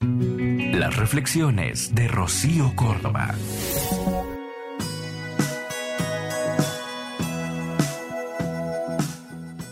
[0.00, 3.34] Las reflexiones de Rocío Córdoba.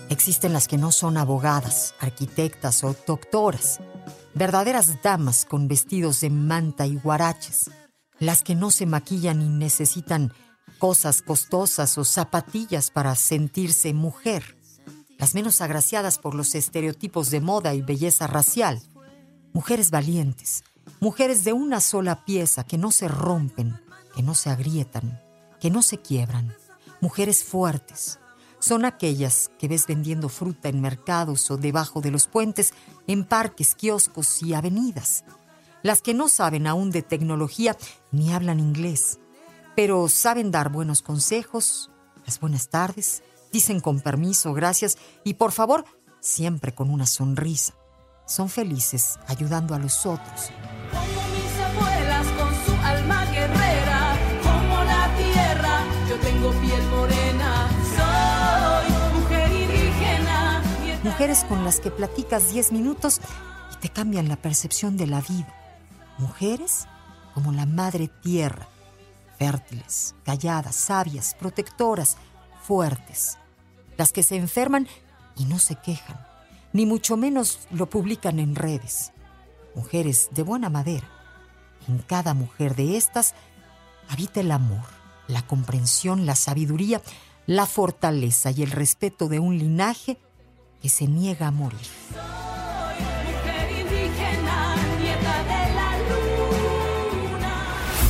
[0.09, 3.81] Existen las que no son abogadas, arquitectas o doctoras,
[4.35, 7.71] verdaderas damas con vestidos de manta y guaraches,
[8.19, 10.33] las que no se maquillan y necesitan
[10.79, 14.57] cosas costosas o zapatillas para sentirse mujer,
[15.19, 18.81] las menos agraciadas por los estereotipos de moda y belleza racial,
[19.55, 20.65] mujeres valientes,
[21.01, 23.81] mujeres de una sola pieza que no se rompen,
[24.15, 25.23] que no se agrietan,
[25.61, 26.55] que no se quiebran,
[27.01, 28.19] mujeres fuertes.
[28.59, 32.75] Son aquellas que ves vendiendo fruta en mercados o debajo de los puentes,
[33.07, 35.25] en parques, kioscos y avenidas.
[35.83, 37.77] Las que no saben aún de tecnología
[38.11, 39.21] ni hablan inglés,
[39.77, 41.91] pero saben dar buenos consejos,
[42.27, 45.85] las buenas tardes, dicen con permiso, gracias y por favor,
[46.21, 47.75] siempre con una sonrisa.
[48.27, 50.51] Son felices ayudando a los otros.
[50.91, 59.21] Como mis abuelas con su alma guerrera, como la tierra, yo tengo piel morena, soy
[59.21, 60.63] mujer indígena.
[61.03, 63.21] Mujeres con las que platicas 10 minutos
[63.73, 65.55] y te cambian la percepción de la vida.
[66.17, 66.87] Mujeres
[67.35, 68.67] como la madre tierra,
[69.39, 72.17] fértiles, calladas, sabias, protectoras,
[72.63, 73.37] fuertes.
[73.99, 74.89] Las que se enferman
[75.37, 76.19] y no se quejan,
[76.75, 79.13] ni mucho menos lo publican en redes.
[79.75, 81.09] Mujeres de buena madera.
[81.89, 83.35] En cada mujer de estas
[84.09, 84.85] habita el amor,
[85.29, 87.01] la comprensión, la sabiduría,
[87.47, 90.19] la fortaleza y el respeto de un linaje
[90.83, 91.79] que se niega a morir.
[93.81, 94.44] Indígena,